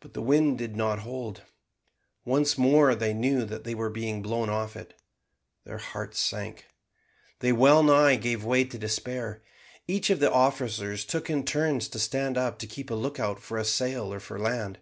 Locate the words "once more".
2.24-2.96